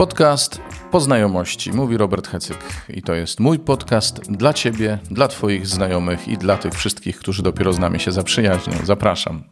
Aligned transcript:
Podcast 0.00 0.60
Poznajomości, 0.90 1.72
mówi 1.72 1.96
Robert 1.96 2.28
Hecyk. 2.28 2.56
I 2.88 3.02
to 3.02 3.14
jest 3.14 3.40
mój 3.40 3.58
podcast 3.58 4.32
dla 4.32 4.52
Ciebie, 4.52 4.98
dla 5.10 5.28
Twoich 5.28 5.66
znajomych 5.66 6.28
i 6.28 6.38
dla 6.38 6.56
tych 6.56 6.74
wszystkich, 6.74 7.18
którzy 7.18 7.42
dopiero 7.42 7.72
z 7.72 7.78
nami 7.78 8.00
się 8.00 8.12
zaprzyjaźnią. 8.12 8.72
Zapraszam. 8.84 9.44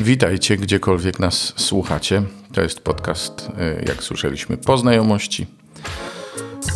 Witajcie, 0.00 0.56
gdziekolwiek 0.56 1.20
nas 1.20 1.52
słuchacie. 1.56 2.22
To 2.52 2.62
jest 2.62 2.80
podcast, 2.80 3.48
y, 3.80 3.84
jak 3.88 4.02
słyszeliśmy, 4.02 4.56
Poznajomości, 4.56 5.46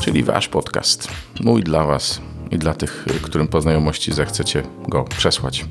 czyli 0.02 0.22
Wasz 0.22 0.48
podcast. 0.48 1.08
Mój 1.40 1.62
dla 1.62 1.86
Was 1.86 2.20
i 2.50 2.58
dla 2.58 2.74
tych, 2.74 3.04
którym 3.22 3.48
poznajomości 3.48 4.12
zechcecie 4.12 4.62
go 4.88 5.04
przesłać. 5.04 5.64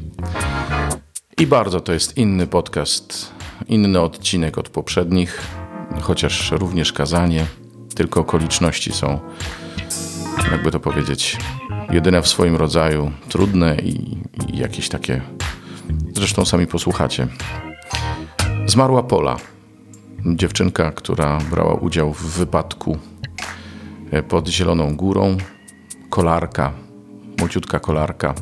I 1.39 1.47
bardzo 1.47 1.81
to 1.81 1.93
jest 1.93 2.17
inny 2.17 2.48
podcast, 2.48 3.34
inny 3.67 4.02
odcinek 4.02 4.57
od 4.57 4.70
poprzednich, 4.70 5.41
chociaż 6.02 6.52
również 6.52 6.93
kazanie, 6.93 7.45
tylko 7.95 8.20
okoliczności 8.20 8.91
są, 8.91 9.20
jakby 10.52 10.71
to 10.71 10.79
powiedzieć, 10.79 11.38
jedyne 11.89 12.21
w 12.21 12.27
swoim 12.27 12.55
rodzaju, 12.55 13.12
trudne 13.29 13.76
i, 13.76 14.17
i 14.53 14.57
jakieś 14.57 14.89
takie. 14.89 15.21
Zresztą 16.15 16.45
sami 16.45 16.67
posłuchacie. 16.67 17.27
Zmarła 18.65 19.04
Pola, 19.04 19.38
dziewczynka, 20.26 20.91
która 20.91 21.40
brała 21.51 21.73
udział 21.73 22.13
w 22.13 22.21
wypadku 22.21 22.98
e, 24.12 24.23
pod 24.23 24.48
Zieloną 24.48 24.95
Górą, 24.95 25.38
kolarka, 26.09 26.73
młodziutka 27.40 27.79
kolarka 27.79 28.35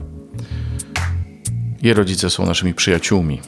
jej 1.82 1.94
rodzice 1.94 2.30
są 2.30 2.46
naszymi 2.46 2.74
przyjaciółmi. 2.74 3.42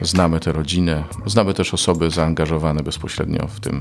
Znamy 0.00 0.40
tę 0.40 0.52
rodzinę, 0.52 1.04
znamy 1.26 1.54
też 1.54 1.74
osoby 1.74 2.10
zaangażowane 2.10 2.82
bezpośrednio 2.82 3.46
w 3.46 3.60
tym 3.60 3.80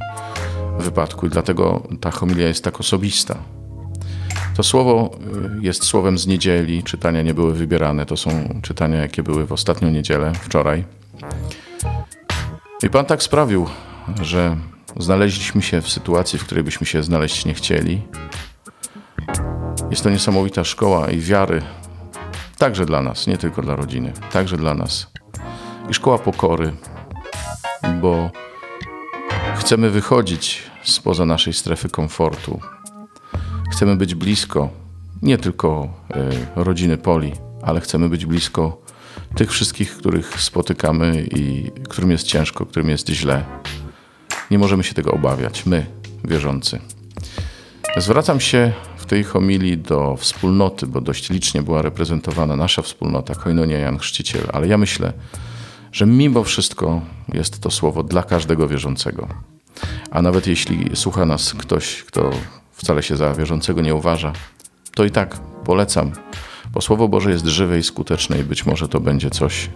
wypadku 0.79 1.27
i 1.27 1.29
dlatego 1.29 1.87
ta 2.01 2.11
homilia 2.11 2.47
jest 2.47 2.63
tak 2.63 2.79
osobista. 2.79 3.37
To 4.55 4.63
słowo 4.63 5.11
y, 5.59 5.63
jest 5.65 5.83
słowem 5.83 6.17
z 6.17 6.27
niedzieli, 6.27 6.83
czytania 6.83 7.21
nie 7.21 7.33
były 7.33 7.53
wybierane, 7.53 8.05
to 8.05 8.17
są 8.17 8.59
czytania, 8.61 8.97
jakie 8.97 9.23
były 9.23 9.45
w 9.45 9.51
ostatnią 9.51 9.89
niedzielę, 9.89 10.31
wczoraj. 10.41 10.83
I 12.83 12.89
Pan 12.89 13.05
tak 13.05 13.23
sprawił, 13.23 13.67
że 14.21 14.57
znaleźliśmy 14.97 15.61
się 15.61 15.81
w 15.81 15.89
sytuacji, 15.89 16.39
w 16.39 16.45
której 16.45 16.63
byśmy 16.63 16.87
się 16.87 17.03
znaleźć 17.03 17.45
nie 17.45 17.53
chcieli. 17.53 18.01
Jest 19.89 20.03
to 20.03 20.09
niesamowita 20.09 20.63
szkoła 20.63 21.11
i 21.11 21.19
wiary, 21.19 21.61
Także 22.61 22.85
dla 22.85 23.01
nas, 23.01 23.27
nie 23.27 23.37
tylko 23.37 23.61
dla 23.61 23.75
rodziny, 23.75 24.13
także 24.31 24.57
dla 24.57 24.73
nas. 24.73 25.07
I 25.89 25.93
szkoła 25.93 26.17
pokory, 26.17 26.73
bo 28.01 28.31
chcemy 29.55 29.89
wychodzić 29.89 30.63
spoza 30.83 31.25
naszej 31.25 31.53
strefy 31.53 31.89
komfortu. 31.89 32.59
Chcemy 33.71 33.95
być 33.95 34.15
blisko 34.15 34.69
nie 35.21 35.37
tylko 35.37 35.93
y, 36.57 36.63
rodziny 36.63 36.97
Poli, 36.97 37.33
ale 37.61 37.81
chcemy 37.81 38.09
być 38.09 38.25
blisko 38.25 38.81
tych 39.35 39.51
wszystkich, 39.51 39.97
których 39.97 40.41
spotykamy 40.41 41.27
i 41.31 41.71
którym 41.89 42.11
jest 42.11 42.27
ciężko, 42.27 42.65
którym 42.65 42.89
jest 42.89 43.09
źle. 43.09 43.43
Nie 44.51 44.59
możemy 44.59 44.83
się 44.83 44.93
tego 44.93 45.11
obawiać, 45.11 45.65
my, 45.65 45.85
wierzący. 46.23 46.79
Zwracam 47.97 48.39
się 48.39 48.73
tej 49.11 49.23
homilii 49.23 49.77
do 49.77 50.15
wspólnoty, 50.15 50.87
bo 50.87 51.01
dość 51.01 51.29
licznie 51.29 51.61
była 51.61 51.81
reprezentowana 51.81 52.55
nasza 52.55 52.81
wspólnota, 52.81 53.35
Koinonia 53.35 53.77
Jan 53.77 53.97
Chrzciciel, 53.97 54.47
ale 54.53 54.67
ja 54.67 54.77
myślę, 54.77 55.13
że 55.91 56.05
mimo 56.05 56.43
wszystko 56.43 57.01
jest 57.33 57.59
to 57.59 57.71
słowo 57.71 58.03
dla 58.03 58.23
każdego 58.23 58.67
wierzącego. 58.67 59.27
A 60.11 60.21
nawet 60.21 60.47
jeśli 60.47 60.95
słucha 60.95 61.25
nas 61.25 61.53
ktoś, 61.53 62.03
kto 62.03 62.31
wcale 62.71 63.03
się 63.03 63.17
za 63.17 63.33
wierzącego 63.33 63.81
nie 63.81 63.95
uważa, 63.95 64.33
to 64.95 65.05
i 65.05 65.11
tak 65.11 65.39
polecam, 65.65 66.11
bo 66.73 66.81
Słowo 66.81 67.07
Boże 67.07 67.31
jest 67.31 67.45
żywe 67.45 67.79
i 67.79 67.83
skuteczne 67.83 68.39
i 68.39 68.43
być 68.43 68.65
może 68.65 68.87
to 68.87 68.99
będzie 68.99 69.29
coś, 69.29 69.69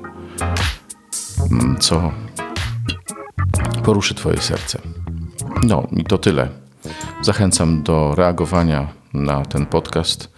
mm, 1.51 1.77
co 1.79 2.11
poruszy 3.83 4.15
Twoje 4.15 4.37
serce. 4.37 4.79
No 5.63 5.87
i 5.91 6.03
to 6.03 6.17
tyle. 6.17 6.49
Zachęcam 7.21 7.83
do 7.83 8.15
reagowania 8.15 9.04
na 9.15 9.45
ten 9.45 9.65
podcast 9.65 10.29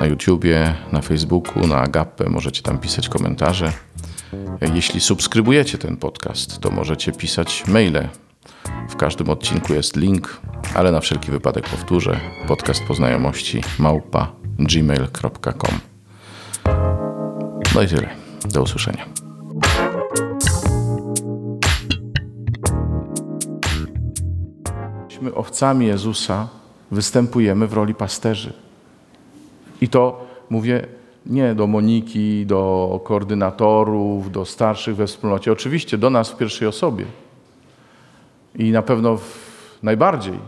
na 0.00 0.06
YouTubie, 0.06 0.74
na 0.92 1.00
Facebooku, 1.00 1.66
na 1.66 1.76
Agape. 1.76 2.28
Możecie 2.28 2.62
tam 2.62 2.78
pisać 2.78 3.08
komentarze. 3.08 3.72
Jeśli 4.74 5.00
subskrybujecie 5.00 5.78
ten 5.78 5.96
podcast, 5.96 6.60
to 6.60 6.70
możecie 6.70 7.12
pisać 7.12 7.66
maile. 7.66 8.08
W 8.88 8.96
każdym 8.96 9.30
odcinku 9.30 9.74
jest 9.74 9.96
link, 9.96 10.40
ale 10.74 10.92
na 10.92 11.00
wszelki 11.00 11.30
wypadek 11.30 11.68
powtórzę. 11.68 12.20
Podcast 12.46 12.84
poznajomości 12.84 13.62
małpa 13.78 14.32
gmail.com. 14.58 15.78
No 17.74 17.82
i 17.82 17.88
tyle. 17.88 18.08
Do 18.44 18.62
usłyszenia. 18.62 19.04
Jesteśmy 25.04 25.34
owcami 25.34 25.86
Jezusa 25.86 26.48
występujemy 26.90 27.66
w 27.66 27.72
roli 27.72 27.94
pasterzy. 27.94 28.52
I 29.80 29.88
to 29.88 30.26
mówię 30.50 30.86
nie 31.26 31.54
do 31.54 31.66
Moniki, 31.66 32.46
do 32.46 33.00
koordynatorów, 33.04 34.32
do 34.32 34.44
starszych 34.44 34.96
we 34.96 35.06
wspólnocie, 35.06 35.52
oczywiście 35.52 35.98
do 35.98 36.10
nas 36.10 36.30
w 36.30 36.36
pierwszej 36.36 36.68
osobie. 36.68 37.04
I 38.54 38.70
na 38.70 38.82
pewno 38.82 39.18
najbardziej. 39.82 40.38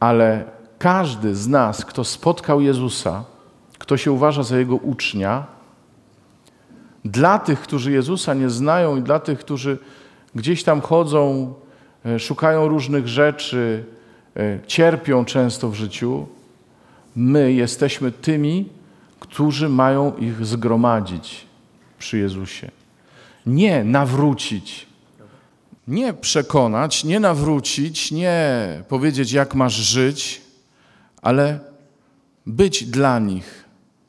Ale 0.00 0.44
każdy 0.78 1.34
z 1.34 1.48
nas, 1.48 1.84
kto 1.84 2.04
spotkał 2.04 2.60
Jezusa, 2.60 3.24
kto 3.78 3.96
się 3.96 4.12
uważa 4.12 4.42
za 4.42 4.58
jego 4.58 4.76
ucznia, 4.76 5.46
dla 7.04 7.38
tych, 7.38 7.60
którzy 7.60 7.92
Jezusa 7.92 8.34
nie 8.34 8.50
znają 8.50 8.96
i 8.96 9.02
dla 9.02 9.18
tych, 9.20 9.38
którzy 9.38 9.78
gdzieś 10.34 10.64
tam 10.64 10.80
chodzą, 10.80 11.54
e, 12.06 12.18
szukają 12.18 12.68
różnych 12.68 13.08
rzeczy, 13.08 13.84
cierpią 14.66 15.24
często 15.24 15.70
w 15.70 15.74
życiu, 15.74 16.26
my 17.16 17.52
jesteśmy 17.52 18.12
tymi, 18.12 18.68
którzy 19.20 19.68
mają 19.68 20.16
ich 20.16 20.46
zgromadzić 20.46 21.46
przy 21.98 22.18
Jezusie. 22.18 22.70
Nie 23.46 23.84
nawrócić, 23.84 24.86
nie 25.88 26.12
przekonać, 26.12 27.04
nie 27.04 27.20
nawrócić, 27.20 28.12
nie 28.12 28.82
powiedzieć, 28.88 29.32
jak 29.32 29.54
masz 29.54 29.74
żyć, 29.74 30.40
ale 31.22 31.60
być 32.46 32.84
dla 32.84 33.18
nich. 33.18 33.64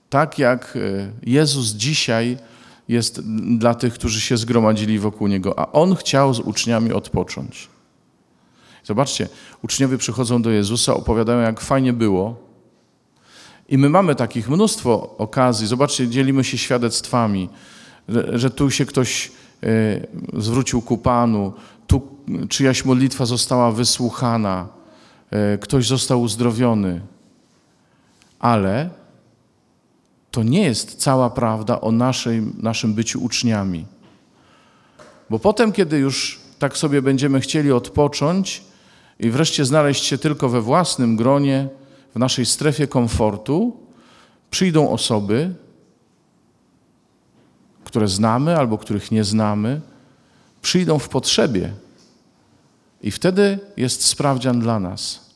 Tak 0.10 0.40
jak 0.40 0.76
e, 0.76 1.12
Jezus 1.24 1.68
dzisiaj 1.68 2.38
jest 2.88 3.22
dla 3.58 3.74
tych, 3.76 3.94
którzy 3.94 4.22
się 4.22 4.38
zgromadzili 4.38 5.00
wokół 5.00 5.28
Niego, 5.28 5.60
a 5.60 5.72
On 5.72 5.96
chciał 5.96 6.34
z 6.34 6.40
uczniami 6.40 6.94
odpocząć. 6.94 7.70
Zobaczcie, 8.88 9.30
uczniowie 9.64 9.98
przychodzą 9.98 10.42
do 10.42 10.50
Jezusa, 10.50 10.94
opowiadają, 10.94 11.40
jak 11.40 11.62
fajnie 11.62 11.94
było. 11.94 12.36
I 13.70 13.78
my 13.78 13.90
mamy 13.90 14.16
takich 14.16 14.50
mnóstwo 14.50 15.16
okazji. 15.18 15.68
Zobaczcie, 15.68 16.08
dzielimy 16.08 16.44
się 16.44 16.58
świadectwami, 16.58 17.50
że, 18.10 18.40
że 18.40 18.50
tu 18.50 18.72
się 18.72 18.86
ktoś 18.86 19.32
e, 19.64 19.70
zwrócił 20.42 20.82
ku 20.82 20.98
Panu, 20.98 21.54
tu 21.88 22.02
czyjaś 22.50 22.86
modlitwa 22.86 23.26
została 23.26 23.72
wysłuchana, 23.72 24.68
e, 25.32 25.58
ktoś 25.58 25.88
został 25.88 26.22
uzdrowiony. 26.22 27.02
Ale 28.40 28.90
to 30.32 30.44
nie 30.44 30.64
jest 30.64 30.96
cała 30.96 31.30
prawda 31.30 31.82
o 31.82 31.92
naszej, 31.92 32.42
naszym 32.58 32.94
byciu 32.94 33.24
uczniami. 33.24 33.86
Bo 35.30 35.40
potem, 35.40 35.72
kiedy 35.72 35.98
już 35.98 36.40
tak 36.60 36.78
sobie 36.78 37.02
będziemy 37.02 37.40
chcieli 37.40 37.72
odpocząć, 37.72 38.68
i 39.20 39.30
wreszcie 39.30 39.66
znaleźć 39.66 40.06
się 40.06 40.18
tylko 40.18 40.50
we 40.50 40.62
własnym 40.62 41.16
gronie, 41.16 41.68
w 42.16 42.20
naszej 42.20 42.46
strefie 42.46 42.88
komfortu, 42.88 43.78
przyjdą 44.52 44.90
osoby, 44.90 45.56
które 47.84 48.08
znamy 48.08 48.58
albo 48.58 48.78
których 48.78 49.12
nie 49.12 49.24
znamy, 49.24 49.82
przyjdą 50.62 51.00
w 51.00 51.10
potrzebie. 51.10 51.74
I 53.02 53.12
wtedy 53.12 53.60
jest 53.78 54.04
sprawdzian 54.06 54.60
dla 54.60 54.80
nas. 54.80 55.28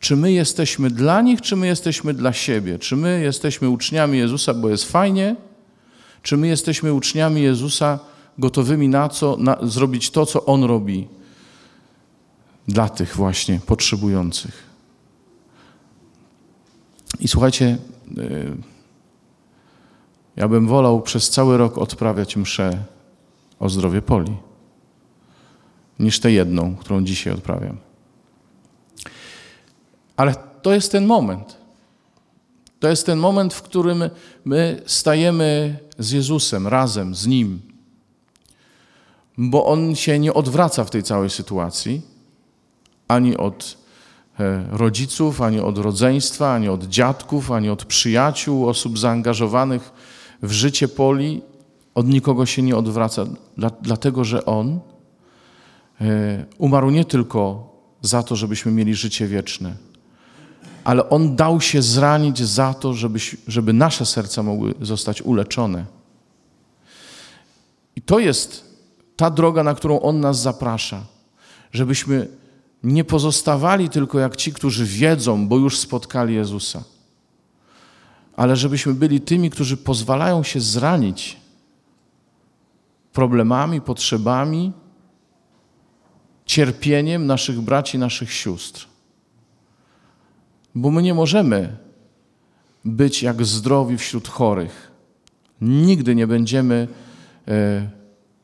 Czy 0.00 0.16
my 0.16 0.32
jesteśmy 0.32 0.90
dla 0.90 1.22
nich, 1.22 1.40
czy 1.40 1.56
my 1.56 1.66
jesteśmy 1.66 2.14
dla 2.14 2.32
siebie? 2.32 2.78
Czy 2.78 2.96
my 2.96 3.20
jesteśmy 3.20 3.68
uczniami 3.68 4.18
Jezusa, 4.18 4.54
bo 4.54 4.68
jest 4.68 4.84
fajnie? 4.84 5.36
Czy 6.22 6.36
my 6.36 6.48
jesteśmy 6.48 6.92
uczniami 6.92 7.42
Jezusa 7.42 7.98
gotowymi 8.38 8.88
na 8.88 9.08
co? 9.08 9.36
Na, 9.36 9.58
zrobić 9.62 10.10
to, 10.10 10.26
co 10.26 10.44
On 10.44 10.64
robi? 10.64 11.08
Dla 12.70 12.88
tych 12.88 13.16
właśnie 13.16 13.60
potrzebujących. 13.66 14.62
I 17.20 17.28
słuchajcie, 17.28 17.78
y, 18.18 18.56
Ja 20.36 20.48
bym 20.48 20.66
wolał 20.66 21.02
przez 21.02 21.30
cały 21.30 21.56
rok 21.56 21.78
odprawiać 21.78 22.36
mszę 22.36 22.84
o 23.58 23.68
zdrowie 23.68 24.02
Poli, 24.02 24.36
niż 25.98 26.20
tę 26.20 26.32
jedną, 26.32 26.76
którą 26.76 27.04
dzisiaj 27.04 27.32
odprawiam. 27.32 27.76
Ale 30.16 30.34
to 30.62 30.72
jest 30.72 30.92
ten 30.92 31.06
moment. 31.06 31.56
To 32.80 32.88
jest 32.88 33.06
ten 33.06 33.18
moment, 33.18 33.54
w 33.54 33.62
którym 33.62 34.10
my 34.44 34.82
stajemy 34.86 35.78
z 35.98 36.10
Jezusem, 36.10 36.66
razem 36.66 37.14
z 37.14 37.26
Nim. 37.26 37.60
Bo 39.38 39.66
On 39.66 39.96
się 39.96 40.18
nie 40.18 40.34
odwraca 40.34 40.84
w 40.84 40.90
tej 40.90 41.02
całej 41.02 41.30
sytuacji, 41.30 42.02
ani 43.10 43.36
od 43.36 43.76
e, 44.40 44.64
rodziców, 44.70 45.42
ani 45.42 45.60
od 45.60 45.78
rodzeństwa, 45.78 46.54
ani 46.54 46.68
od 46.68 46.84
dziadków, 46.84 47.50
ani 47.50 47.70
od 47.70 47.84
przyjaciół, 47.84 48.68
osób 48.68 48.98
zaangażowanych 48.98 49.92
w 50.42 50.52
życie 50.52 50.88
Poli. 50.88 51.42
Od 51.94 52.08
nikogo 52.08 52.46
się 52.46 52.62
nie 52.62 52.76
odwraca, 52.76 53.26
dlatego 53.82 54.24
że 54.24 54.44
On 54.44 54.80
e, 56.00 56.44
umarł 56.58 56.90
nie 56.90 57.04
tylko 57.04 57.70
za 58.02 58.22
to, 58.22 58.36
żebyśmy 58.36 58.72
mieli 58.72 58.94
życie 58.94 59.26
wieczne, 59.26 59.74
ale 60.84 61.08
On 61.08 61.36
dał 61.36 61.60
się 61.60 61.82
zranić 61.82 62.38
za 62.38 62.74
to, 62.74 62.94
żeby, 62.94 63.18
żeby 63.46 63.72
nasze 63.72 64.06
serca 64.06 64.42
mogły 64.42 64.74
zostać 64.80 65.22
uleczone. 65.22 65.84
I 67.96 68.02
to 68.02 68.18
jest 68.18 68.64
ta 69.16 69.30
droga, 69.30 69.62
na 69.62 69.74
którą 69.74 70.00
On 70.00 70.20
nas 70.20 70.40
zaprasza, 70.40 71.02
żebyśmy 71.72 72.39
nie 72.82 73.04
pozostawali 73.04 73.88
tylko 73.88 74.18
jak 74.18 74.36
ci, 74.36 74.52
którzy 74.52 74.86
wiedzą, 74.86 75.48
bo 75.48 75.58
już 75.58 75.78
spotkali 75.78 76.34
Jezusa, 76.34 76.84
ale 78.36 78.56
żebyśmy 78.56 78.94
byli 78.94 79.20
tymi, 79.20 79.50
którzy 79.50 79.76
pozwalają 79.76 80.42
się 80.42 80.60
zranić 80.60 81.36
problemami, 83.12 83.80
potrzebami, 83.80 84.72
cierpieniem 86.46 87.26
naszych 87.26 87.60
braci, 87.60 87.98
naszych 87.98 88.32
sióstr. 88.32 88.86
Bo 90.74 90.90
my 90.90 91.02
nie 91.02 91.14
możemy 91.14 91.76
być 92.84 93.22
jak 93.22 93.44
zdrowi 93.44 93.98
wśród 93.98 94.28
chorych. 94.28 94.90
Nigdy 95.60 96.14
nie 96.14 96.26
będziemy 96.26 96.88
e, 97.48 97.88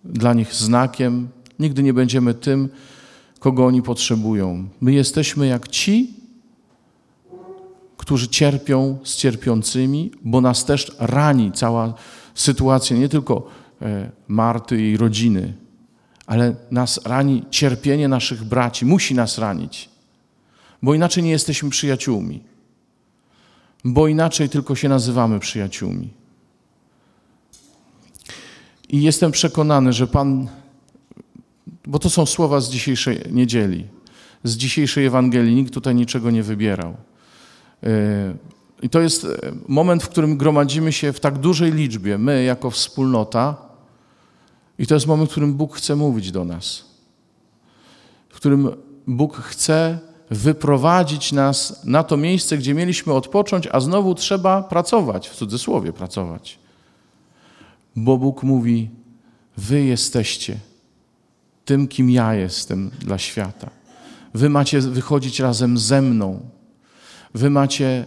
dla 0.05 0.35
nich 0.35 0.55
znakiem, 0.55 1.29
nigdy 1.59 1.83
nie 1.83 1.94
będziemy 1.94 2.35
tym, 2.35 2.69
kogo 3.38 3.67
oni 3.67 3.83
potrzebują. 3.83 4.69
My 4.81 4.93
jesteśmy 4.93 5.47
jak 5.47 5.69
ci, 5.69 6.15
którzy 7.97 8.29
cierpią 8.29 8.99
z 9.05 9.17
cierpiącymi, 9.17 10.11
bo 10.25 10.41
nas 10.41 10.65
też 10.65 10.93
rani 10.99 11.53
cała 11.53 11.94
sytuacja, 12.35 12.97
nie 12.97 13.09
tylko 13.09 13.49
e, 13.83 14.11
Marty 14.29 14.81
i 14.81 14.83
jej 14.83 14.97
rodziny, 14.97 15.55
ale 16.27 16.56
nas 16.71 17.00
rani 17.05 17.44
cierpienie 17.50 18.09
naszych 18.09 18.44
braci, 18.44 18.87
musi 18.87 19.15
nas 19.15 19.38
ranić 19.38 19.97
bo 20.83 20.94
inaczej 20.94 21.23
nie 21.23 21.31
jesteśmy 21.31 21.71
przyjaciółmi, 21.71 22.43
bo 23.85 24.09
inaczej 24.09 24.49
tylko 24.49 24.75
się 24.75 24.88
nazywamy 24.88 25.41
przyjaciółmi. 25.41 26.11
I 28.88 29.03
jestem 29.03 29.33
przekonany, 29.33 29.93
że 29.93 30.06
Pan, 30.06 30.49
bo 31.87 31.99
to 31.99 32.11
są 32.11 32.27
słowa 32.27 32.61
z 32.61 32.71
dzisiejszej 32.71 33.21
niedzieli, 33.31 33.87
z 34.44 34.56
dzisiejszej 34.56 35.06
Ewangelii, 35.06 35.55
nikt 35.55 35.75
tutaj 35.75 35.94
niczego 35.94 36.31
nie 36.31 36.43
wybierał. 36.43 36.97
E, 37.83 38.35
I 38.83 38.88
to 38.88 39.00
jest 39.00 39.27
moment, 39.69 40.03
w 40.03 40.09
którym 40.09 40.37
gromadzimy 40.37 40.93
się 40.93 41.12
w 41.12 41.21
tak 41.21 41.38
dużej 41.38 41.73
liczbie, 41.73 42.19
my 42.19 42.44
jako 42.44 42.71
wspólnota, 42.71 43.56
i 44.79 44.87
to 44.87 44.94
jest 44.94 45.06
moment, 45.06 45.31
w 45.31 45.33
którym 45.33 45.55
Bóg 45.55 45.77
chce 45.77 45.97
mówić 45.97 46.31
do 46.31 46.44
nas, 46.44 46.85
w 48.29 48.37
którym 48.37 48.71
Bóg 49.06 49.37
chce 49.37 49.99
wyprowadzić 50.31 51.33
nas 51.33 51.85
na 51.85 52.03
to 52.03 52.17
miejsce, 52.17 52.59
gdzie 52.59 52.75
mieliśmy 52.75 53.12
odpocząć, 53.12 53.69
a 53.73 53.81
znowu 53.81 54.15
trzeba 54.15 54.62
pracować, 54.62 55.29
w 55.29 55.37
cudzysłowie 55.37 55.93
pracować. 55.93 56.59
Bo 57.97 58.19
Bóg 58.19 58.43
mówi: 58.43 58.91
Wy 59.56 59.85
jesteście 59.85 60.59
tym, 61.66 61.88
kim 61.88 62.10
ja 62.10 62.34
jestem 62.34 62.90
dla 62.98 63.18
świata. 63.18 63.70
Wy 64.34 64.48
macie 64.48 64.80
wychodzić 64.80 65.40
razem 65.40 65.78
ze 65.78 66.02
mną. 66.02 66.40
Wy 67.34 67.50
macie 67.50 68.04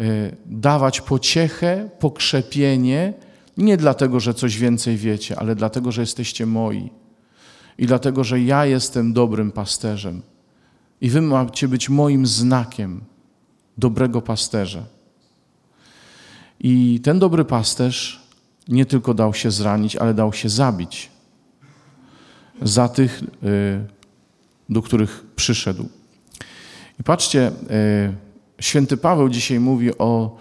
y, 0.00 0.36
dawać 0.46 1.00
pociechę, 1.00 1.88
pokrzepienie, 1.98 3.14
nie 3.56 3.76
dlatego, 3.76 4.20
że 4.20 4.34
coś 4.34 4.58
więcej 4.58 4.96
wiecie, 4.96 5.38
ale 5.38 5.54
dlatego, 5.54 5.92
że 5.92 6.00
jesteście 6.00 6.46
moi. 6.46 6.90
I 7.78 7.86
dlatego, 7.86 8.24
że 8.24 8.40
ja 8.40 8.66
jestem 8.66 9.12
dobrym 9.12 9.52
pasterzem 9.52 10.22
i 11.00 11.10
wy 11.10 11.20
macie 11.20 11.68
być 11.68 11.88
moim 11.88 12.26
znakiem 12.26 13.00
dobrego 13.78 14.22
pasterza. 14.22 14.84
I 16.60 17.00
ten 17.02 17.18
dobry 17.18 17.44
pasterz 17.44 18.22
nie 18.68 18.86
tylko 18.86 19.14
dał 19.14 19.34
się 19.34 19.50
zranić, 19.50 19.96
ale 19.96 20.14
dał 20.14 20.32
się 20.32 20.48
zabić 20.48 21.11
za 22.62 22.88
tych, 22.88 23.22
y, 23.22 23.84
do 24.68 24.82
których 24.82 25.24
przyszedł. 25.36 25.88
I 27.00 27.02
patrzcie, 27.02 27.48
y, 27.48 28.62
święty 28.62 28.96
Paweł 28.96 29.28
dzisiaj 29.28 29.60
mówi 29.60 29.98
o, 29.98 30.36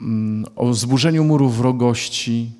mm, 0.00 0.44
o 0.56 0.74
zburzeniu 0.74 1.24
murów 1.24 1.56
wrogości, 1.56 2.50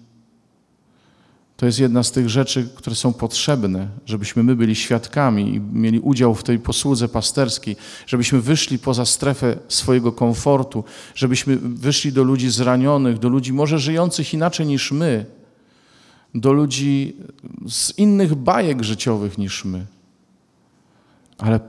to 1.58 1.66
jest 1.66 1.78
jedna 1.78 2.02
z 2.02 2.12
tych 2.12 2.28
rzeczy, 2.28 2.68
które 2.74 2.96
są 2.96 3.12
potrzebne, 3.12 3.88
żebyśmy 4.06 4.42
my 4.42 4.56
byli 4.56 4.74
świadkami 4.74 5.54
i 5.54 5.60
mieli 5.60 6.00
udział 6.00 6.34
w 6.34 6.42
tej 6.42 6.58
posłudze 6.58 7.08
pasterskiej, 7.08 7.76
żebyśmy 8.06 8.40
wyszli 8.40 8.78
poza 8.78 9.04
strefę 9.04 9.58
swojego 9.68 10.12
komfortu, 10.12 10.84
żebyśmy 11.14 11.56
wyszli 11.56 12.12
do 12.12 12.22
ludzi 12.22 12.50
zranionych, 12.50 13.18
do 13.18 13.28
ludzi 13.28 13.52
może 13.52 13.78
żyjących 13.78 14.34
inaczej 14.34 14.66
niż 14.66 14.92
my, 14.92 15.26
do 16.34 16.52
ludzi 16.52 17.16
z 17.69 17.98
innych 17.98 18.34
bajek 18.34 18.82
życiowych 18.82 19.38
niż 19.38 19.64
my. 19.64 19.86
Ale 21.38 21.60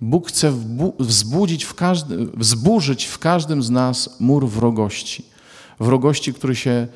Bóg 0.00 0.28
chce 0.28 0.52
wzbudzić 0.98 1.64
w 1.64 1.74
każdy, 1.74 2.26
wzburzyć 2.26 3.04
w 3.04 3.18
każdym 3.18 3.62
z 3.62 3.70
nas 3.70 4.20
mur 4.20 4.48
wrogości. 4.48 5.24
Wrogości, 5.80 6.34
który 6.34 6.56
się 6.56 6.88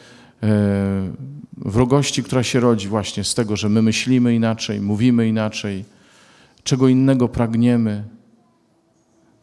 E, 0.42 1.12
wrogości, 1.56 2.22
która 2.22 2.42
się 2.42 2.60
rodzi 2.60 2.88
właśnie 2.88 3.24
z 3.24 3.34
tego, 3.34 3.56
że 3.56 3.68
my 3.68 3.82
myślimy 3.82 4.34
inaczej, 4.34 4.80
mówimy 4.80 5.28
inaczej, 5.28 5.84
czego 6.64 6.88
innego 6.88 7.28
pragniemy, 7.28 8.04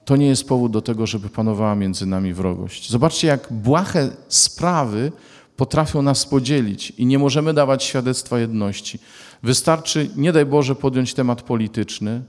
to 0.05 0.15
nie 0.15 0.27
jest 0.27 0.47
powód 0.47 0.71
do 0.71 0.81
tego, 0.81 1.07
żeby 1.07 1.29
panowała 1.29 1.75
między 1.75 2.05
nami 2.05 2.33
wrogość. 2.33 2.89
Zobaczcie, 2.89 3.27
jak 3.27 3.47
błahe 3.51 4.09
sprawy 4.27 5.11
potrafią 5.59 6.01
nas 6.01 6.25
podzielić 6.25 6.91
i 6.97 7.05
nie 7.05 7.19
możemy 7.19 7.53
dawać 7.53 7.83
świadectwa 7.83 8.39
jedności. 8.39 8.99
Wystarczy, 9.43 10.09
nie 10.15 10.31
daj 10.31 10.45
Boże, 10.45 10.75
podjąć 10.75 11.13
temat 11.13 11.41
polityczny, 11.41 12.23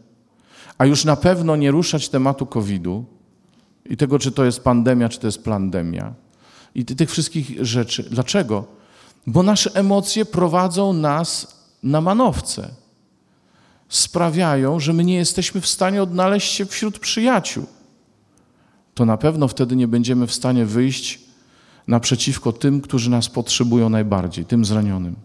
a 0.78 0.86
już 0.86 1.04
na 1.04 1.16
pewno 1.16 1.56
nie 1.56 1.70
ruszać 1.70 2.08
tematu 2.08 2.46
COVID-u 2.46 3.04
i 3.86 3.96
tego, 3.96 4.18
czy 4.18 4.32
to 4.32 4.44
jest 4.44 4.64
pandemia, 4.64 5.08
czy 5.08 5.18
to 5.18 5.26
jest 5.26 5.44
plandemia 5.44 6.14
i 6.74 6.84
tych 6.84 7.10
wszystkich 7.10 7.64
rzeczy. 7.64 8.02
Dlaczego? 8.02 8.64
Bo 9.26 9.42
nasze 9.42 9.70
emocje 9.74 10.24
prowadzą 10.24 10.92
nas 10.92 11.56
na 11.82 12.00
manowce. 12.00 12.68
Sprawiają, 13.88 14.80
że 14.80 14.92
my 14.92 15.04
nie 15.04 15.16
jesteśmy 15.16 15.60
w 15.60 15.66
stanie 15.66 16.02
odnaleźć 16.02 16.52
się 16.52 16.66
wśród 16.66 16.98
przyjaciół. 16.98 17.66
To 18.94 19.04
na 19.04 19.16
pewno 19.16 19.48
wtedy 19.48 19.76
nie 19.76 19.88
będziemy 19.88 20.26
w 20.26 20.34
stanie 20.34 20.66
wyjść 20.66 21.29
naprzeciwko 21.86 22.52
tym, 22.52 22.80
którzy 22.80 23.10
nas 23.10 23.28
potrzebują 23.28 23.88
najbardziej, 23.88 24.44
tym 24.44 24.64
zranionym, 24.64 25.16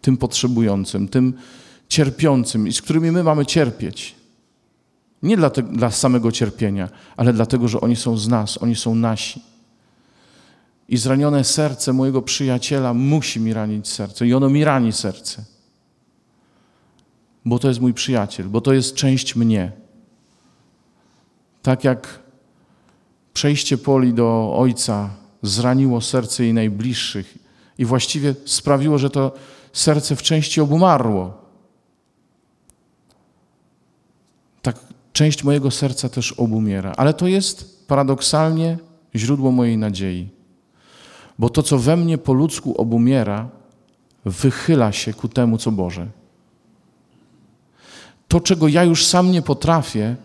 tym 0.00 0.16
potrzebującym, 0.16 1.08
tym 1.08 1.34
cierpiącym 1.88 2.68
i 2.68 2.72
z 2.72 2.82
którymi 2.82 3.10
my 3.10 3.22
mamy 3.22 3.46
cierpieć. 3.46 4.14
Nie 5.22 5.36
dla, 5.36 5.50
te, 5.50 5.62
dla 5.62 5.90
samego 5.90 6.32
cierpienia, 6.32 6.88
ale 7.16 7.32
dlatego, 7.32 7.68
że 7.68 7.80
oni 7.80 7.96
są 7.96 8.16
z 8.16 8.28
nas, 8.28 8.62
oni 8.62 8.76
są 8.76 8.94
nasi. 8.94 9.42
I 10.88 10.96
zranione 10.96 11.44
serce 11.44 11.92
mojego 11.92 12.22
przyjaciela 12.22 12.94
musi 12.94 13.40
mi 13.40 13.52
ranić 13.52 13.88
serce. 13.88 14.26
I 14.26 14.34
ono 14.34 14.50
mi 14.50 14.64
rani 14.64 14.92
serce. 14.92 15.44
Bo 17.44 17.58
to 17.58 17.68
jest 17.68 17.80
mój 17.80 17.94
przyjaciel, 17.94 18.48
bo 18.48 18.60
to 18.60 18.72
jest 18.72 18.94
część 18.94 19.36
mnie. 19.36 19.72
Tak 21.62 21.84
jak 21.84 22.18
przejście 23.34 23.78
Poli 23.78 24.14
do 24.14 24.54
Ojca 24.56 25.10
zraniło 25.46 26.00
serce 26.00 26.44
jej 26.44 26.54
najbliższych 26.54 27.38
i 27.78 27.84
właściwie 27.84 28.34
sprawiło, 28.44 28.98
że 28.98 29.10
to 29.10 29.32
serce 29.72 30.16
w 30.16 30.22
części 30.22 30.60
obumarło. 30.60 31.32
Tak 34.62 34.76
część 35.12 35.44
mojego 35.44 35.70
serca 35.70 36.08
też 36.08 36.32
obumiera. 36.32 36.92
Ale 36.96 37.14
to 37.14 37.26
jest 37.26 37.86
paradoksalnie 37.86 38.78
źródło 39.14 39.52
mojej 39.52 39.78
nadziei 39.78 40.28
Bo 41.38 41.50
to, 41.50 41.62
co 41.62 41.78
we 41.78 41.96
mnie 41.96 42.18
po 42.18 42.32
ludzku 42.32 42.74
obumiera, 42.80 43.48
wychyla 44.24 44.92
się 44.92 45.14
ku 45.14 45.28
temu, 45.28 45.58
co 45.58 45.72
Boże. 45.72 46.06
To, 48.28 48.40
czego 48.40 48.68
ja 48.68 48.84
już 48.84 49.06
sam 49.06 49.30
nie 49.30 49.42
potrafię, 49.42 50.16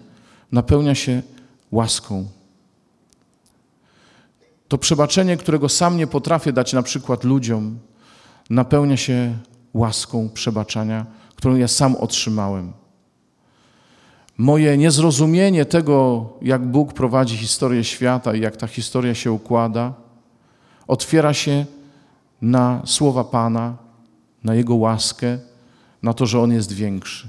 napełnia 0.52 0.96
się 0.96 1.22
łaską. 1.72 2.38
To 4.70 4.78
przebaczenie, 4.78 5.38
którego 5.38 5.70
sam 5.70 5.98
nie 5.98 6.08
potrafię 6.08 6.54
dać 6.54 6.74
na 6.74 6.84
przykład 6.84 7.24
ludziom, 7.24 7.80
napełnia 8.50 8.98
się 8.98 9.38
łaską 9.74 10.30
przebaczania, 10.30 11.06
którą 11.36 11.56
ja 11.56 11.68
sam 11.68 11.96
otrzymałem. 11.96 12.74
Moje 14.38 14.78
niezrozumienie 14.78 15.66
tego, 15.66 16.26
jak 16.42 16.66
Bóg 16.68 16.94
prowadzi 16.94 17.38
historię 17.38 17.84
świata 17.84 18.36
i 18.36 18.42
jak 18.42 18.58
ta 18.58 18.68
historia 18.68 19.16
się 19.16 19.32
układa, 19.32 19.94
otwiera 20.88 21.34
się 21.34 21.66
na 22.42 22.82
słowa 22.86 23.24
Pana, 23.24 23.78
na 24.44 24.56
Jego 24.56 24.76
łaskę, 24.76 25.40
na 26.04 26.14
to, 26.14 26.26
że 26.26 26.40
On 26.40 26.52
jest 26.52 26.72
większy. 26.72 27.28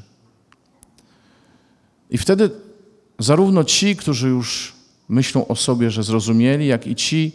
I 2.10 2.18
wtedy 2.18 2.50
zarówno 3.18 3.64
ci, 3.64 3.96
którzy 3.96 4.28
już 4.28 4.79
myślą 5.10 5.46
o 5.46 5.56
sobie, 5.56 5.90
że 5.90 6.02
zrozumieli, 6.02 6.66
jak 6.66 6.86
i 6.86 6.94
ci, 6.94 7.32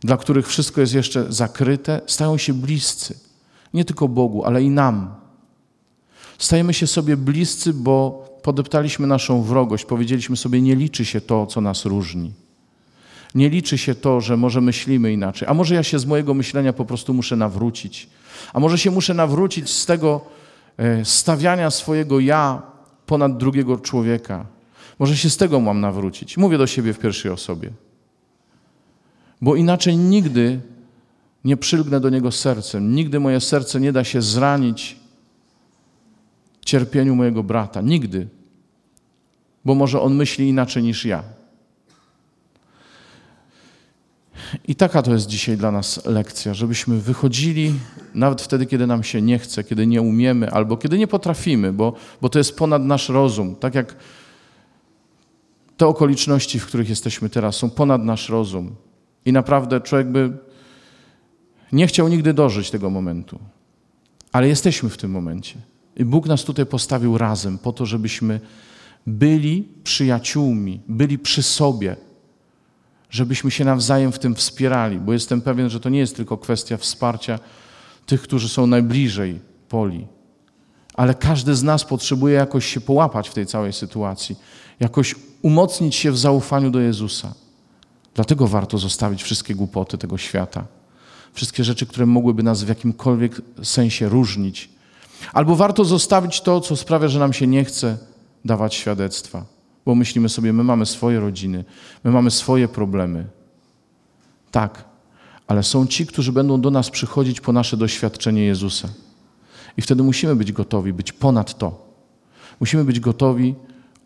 dla 0.00 0.16
których 0.16 0.48
wszystko 0.48 0.80
jest 0.80 0.94
jeszcze 0.94 1.32
zakryte, 1.32 2.00
stają 2.06 2.38
się 2.38 2.54
bliscy. 2.54 3.18
Nie 3.74 3.84
tylko 3.84 4.08
Bogu, 4.08 4.44
ale 4.44 4.62
i 4.62 4.70
nam. 4.70 5.14
Stajemy 6.38 6.74
się 6.74 6.86
sobie 6.86 7.16
bliscy, 7.16 7.72
bo 7.72 8.26
podeptaliśmy 8.42 9.06
naszą 9.06 9.42
wrogość, 9.42 9.84
powiedzieliśmy 9.84 10.36
sobie, 10.36 10.60
nie 10.60 10.76
liczy 10.76 11.04
się 11.04 11.20
to, 11.20 11.46
co 11.46 11.60
nas 11.60 11.84
różni. 11.84 12.32
Nie 13.34 13.48
liczy 13.48 13.78
się 13.78 13.94
to, 13.94 14.20
że 14.20 14.36
może 14.36 14.60
myślimy 14.60 15.12
inaczej. 15.12 15.48
A 15.48 15.54
może 15.54 15.74
ja 15.74 15.82
się 15.82 15.98
z 15.98 16.06
mojego 16.06 16.34
myślenia 16.34 16.72
po 16.72 16.84
prostu 16.84 17.14
muszę 17.14 17.36
nawrócić. 17.36 18.08
A 18.52 18.60
może 18.60 18.78
się 18.78 18.90
muszę 18.90 19.14
nawrócić 19.14 19.70
z 19.70 19.86
tego 19.86 20.20
e, 20.76 21.04
stawiania 21.04 21.70
swojego 21.70 22.20
ja 22.20 22.62
ponad 23.06 23.36
drugiego 23.36 23.78
człowieka. 23.78 24.46
Może 24.98 25.16
się 25.16 25.30
z 25.30 25.36
tego 25.36 25.60
mam 25.60 25.80
nawrócić. 25.80 26.36
Mówię 26.36 26.58
do 26.58 26.66
siebie 26.66 26.92
w 26.92 26.98
pierwszej 26.98 27.30
osobie. 27.30 27.70
Bo 29.40 29.56
inaczej 29.56 29.96
nigdy 29.96 30.60
nie 31.44 31.56
przylgnę 31.56 32.00
do 32.00 32.10
niego 32.10 32.32
sercem. 32.32 32.94
Nigdy 32.94 33.20
moje 33.20 33.40
serce 33.40 33.80
nie 33.80 33.92
da 33.92 34.04
się 34.04 34.22
zranić 34.22 34.96
cierpieniu 36.64 37.14
mojego 37.14 37.42
brata. 37.42 37.80
Nigdy. 37.80 38.28
Bo 39.64 39.74
może 39.74 40.00
on 40.00 40.14
myśli 40.14 40.48
inaczej 40.48 40.82
niż 40.82 41.04
ja. 41.04 41.22
I 44.68 44.74
taka 44.74 45.02
to 45.02 45.12
jest 45.12 45.26
dzisiaj 45.26 45.56
dla 45.56 45.70
nas 45.70 46.06
lekcja, 46.06 46.54
żebyśmy 46.54 47.00
wychodzili 47.00 47.74
nawet 48.14 48.42
wtedy, 48.42 48.66
kiedy 48.66 48.86
nam 48.86 49.02
się 49.02 49.22
nie 49.22 49.38
chce, 49.38 49.64
kiedy 49.64 49.86
nie 49.86 50.02
umiemy 50.02 50.50
albo 50.50 50.76
kiedy 50.76 50.98
nie 50.98 51.06
potrafimy, 51.06 51.72
bo, 51.72 51.92
bo 52.20 52.28
to 52.28 52.38
jest 52.38 52.56
ponad 52.56 52.82
nasz 52.82 53.08
rozum. 53.08 53.56
Tak 53.56 53.74
jak 53.74 53.96
te 55.76 55.86
okoliczności, 55.86 56.60
w 56.60 56.66
których 56.66 56.88
jesteśmy 56.88 57.30
teraz, 57.30 57.56
są 57.56 57.70
ponad 57.70 58.04
nasz 58.04 58.28
rozum. 58.28 58.76
I 59.24 59.32
naprawdę 59.32 59.80
człowiek 59.80 60.08
by 60.08 60.32
nie 61.72 61.86
chciał 61.86 62.08
nigdy 62.08 62.34
dożyć 62.34 62.70
tego 62.70 62.90
momentu. 62.90 63.38
Ale 64.32 64.48
jesteśmy 64.48 64.88
w 64.88 64.96
tym 64.96 65.10
momencie. 65.10 65.54
I 65.96 66.04
Bóg 66.04 66.26
nas 66.26 66.44
tutaj 66.44 66.66
postawił 66.66 67.18
razem 67.18 67.58
po 67.58 67.72
to, 67.72 67.86
żebyśmy 67.86 68.40
byli 69.06 69.68
przyjaciółmi, 69.84 70.80
byli 70.88 71.18
przy 71.18 71.42
sobie, 71.42 71.96
żebyśmy 73.10 73.50
się 73.50 73.64
nawzajem 73.64 74.12
w 74.12 74.18
tym 74.18 74.34
wspierali, 74.34 74.98
bo 74.98 75.12
jestem 75.12 75.40
pewien, 75.40 75.70
że 75.70 75.80
to 75.80 75.88
nie 75.88 75.98
jest 75.98 76.16
tylko 76.16 76.36
kwestia 76.36 76.76
wsparcia 76.76 77.38
tych, 78.06 78.22
którzy 78.22 78.48
są 78.48 78.66
najbliżej 78.66 79.40
poli, 79.68 80.06
ale 80.94 81.14
każdy 81.14 81.54
z 81.54 81.62
nas 81.62 81.84
potrzebuje 81.84 82.34
jakoś 82.34 82.66
się 82.66 82.80
połapać 82.80 83.28
w 83.28 83.34
tej 83.34 83.46
całej 83.46 83.72
sytuacji, 83.72 84.36
jakoś 84.80 85.14
umocnić 85.42 85.94
się 85.94 86.12
w 86.12 86.18
zaufaniu 86.18 86.70
do 86.70 86.80
Jezusa. 86.80 87.34
Dlatego 88.14 88.46
warto 88.46 88.78
zostawić 88.78 89.22
wszystkie 89.22 89.54
głupoty 89.54 89.98
tego 89.98 90.18
świata, 90.18 90.64
wszystkie 91.32 91.64
rzeczy, 91.64 91.86
które 91.86 92.06
mogłyby 92.06 92.42
nas 92.42 92.64
w 92.64 92.68
jakimkolwiek 92.68 93.40
sensie 93.62 94.08
różnić. 94.08 94.68
Albo 95.32 95.56
warto 95.56 95.84
zostawić 95.84 96.40
to, 96.40 96.60
co 96.60 96.76
sprawia, 96.76 97.08
że 97.08 97.18
nam 97.18 97.32
się 97.32 97.46
nie 97.46 97.64
chce 97.64 97.98
dawać 98.44 98.74
świadectwa 98.74 99.56
bo 99.86 99.94
myślimy 99.94 100.28
sobie, 100.28 100.52
my 100.52 100.64
mamy 100.64 100.86
swoje 100.86 101.20
rodziny, 101.20 101.64
my 102.04 102.10
mamy 102.10 102.30
swoje 102.30 102.68
problemy. 102.68 103.26
Tak, 104.50 104.84
ale 105.46 105.62
są 105.62 105.86
ci, 105.86 106.06
którzy 106.06 106.32
będą 106.32 106.60
do 106.60 106.70
nas 106.70 106.90
przychodzić 106.90 107.40
po 107.40 107.52
nasze 107.52 107.76
doświadczenie 107.76 108.44
Jezusa. 108.44 108.88
I 109.76 109.82
wtedy 109.82 110.02
musimy 110.02 110.36
być 110.36 110.52
gotowi, 110.52 110.92
być 110.92 111.12
ponad 111.12 111.58
to. 111.58 111.86
Musimy 112.60 112.84
być 112.84 113.00
gotowi 113.00 113.54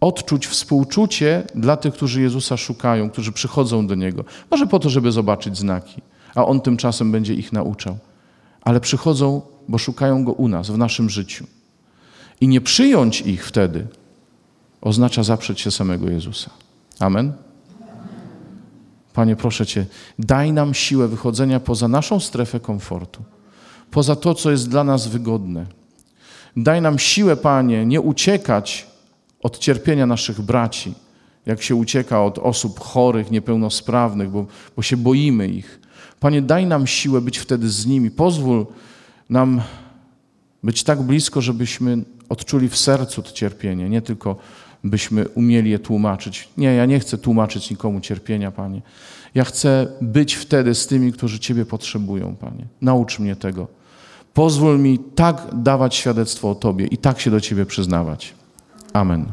odczuć 0.01 0.47
współczucie 0.47 1.43
dla 1.55 1.77
tych, 1.77 1.95
którzy 1.95 2.23
Jezusa 2.23 2.57
szukają, 2.57 3.11
którzy 3.11 3.33
przychodzą 3.33 3.87
do 3.87 3.95
Niego. 3.95 4.25
Może 4.51 4.67
po 4.67 4.79
to, 4.79 4.91
żeby 4.91 5.13
zobaczyć 5.13 5.59
znaki, 5.59 6.03
a 6.35 6.47
On 6.47 6.61
tymczasem 6.61 7.13
będzie 7.13 7.35
ich 7.35 7.53
nauczał. 7.53 7.99
Ale 8.63 8.81
przychodzą, 8.81 9.43
bo 9.69 9.79
szukają 9.79 10.25
Go 10.25 10.33
u 10.33 10.49
nas, 10.49 10.71
w 10.71 10.79
naszym 10.79 11.11
życiu. 11.11 11.47
I 12.41 12.49
nie 12.49 12.61
przyjąć 12.61 13.21
ich 13.21 13.47
wtedy, 13.47 13.87
oznacza 14.81 15.23
zaprzeć 15.23 15.61
się 15.61 15.71
samego 15.71 16.11
Jezusa. 16.11 16.51
Amen? 16.99 17.33
Panie, 19.13 19.37
proszę 19.37 19.67
Cię, 19.67 19.87
daj 20.19 20.53
nam 20.53 20.75
siłę 20.75 21.09
wychodzenia 21.09 21.61
poza 21.61 21.89
naszą 21.89 22.21
strefę 22.21 22.61
komfortu, 22.61 23.23
poza 23.91 24.17
to, 24.17 24.35
co 24.35 24.51
jest 24.51 24.71
dla 24.71 24.85
nas 24.85 25.07
wygodne. 25.07 25.67
Daj 26.57 26.83
nam 26.83 26.99
siłę, 26.99 27.37
Panie, 27.37 27.87
nie 27.87 28.01
uciekać 28.01 28.90
od 29.43 29.59
cierpienia 29.59 30.07
naszych 30.07 30.41
braci, 30.41 30.95
jak 31.47 31.63
się 31.63 31.75
ucieka 31.75 32.25
od 32.25 32.39
osób 32.39 32.81
chorych, 32.81 33.31
niepełnosprawnych, 33.31 34.31
bo, 34.31 34.47
bo 34.77 34.83
się 34.83 34.97
boimy 34.97 35.49
ich. 35.49 35.81
Panie, 36.21 36.43
daj 36.43 36.67
nam 36.67 36.87
siłę 36.87 37.21
być 37.21 37.39
wtedy 37.39 37.71
z 37.71 37.87
nimi. 37.87 38.11
Pozwól 38.11 38.67
nam 39.31 39.61
być 40.63 40.85
tak 40.85 41.03
blisko, 41.03 41.41
żebyśmy 41.41 41.99
odczuli 42.29 42.69
w 42.69 42.77
sercu 42.77 43.23
to 43.23 43.33
cierpienie, 43.33 43.89
nie 43.89 44.03
tylko 44.03 44.37
byśmy 44.85 45.29
umieli 45.29 45.71
je 45.71 45.79
tłumaczyć. 45.79 46.49
Nie, 46.57 46.75
ja 46.75 46.87
nie 46.87 47.01
chcę 47.01 47.19
tłumaczyć 47.19 47.71
nikomu 47.71 48.01
cierpienia, 48.01 48.51
Panie. 48.51 48.83
Ja 49.35 49.45
chcę 49.45 49.87
być 50.01 50.35
wtedy 50.35 50.75
z 50.75 50.87
tymi, 50.87 51.13
którzy 51.13 51.39
Ciebie 51.39 51.65
potrzebują, 51.65 52.37
Panie. 52.37 52.67
Naucz 52.81 53.19
mnie 53.19 53.37
tego. 53.37 53.69
Pozwól 54.35 54.79
mi 54.79 54.99
tak 54.99 55.47
dawać 55.53 55.95
świadectwo 55.95 56.51
o 56.51 56.55
Tobie 56.55 56.87
i 56.87 56.99
tak 56.99 57.21
się 57.21 57.31
do 57.31 57.41
Ciebie 57.41 57.67
przyznawać. 57.67 58.35
Amen. 58.95 59.33